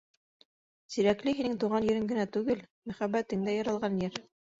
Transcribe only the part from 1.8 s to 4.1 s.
ерең генә түгел, мөхәббәттең дә яралған